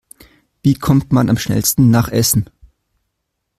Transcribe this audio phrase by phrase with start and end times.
[0.63, 2.49] Wie kommt man am schnellsten nach Essen?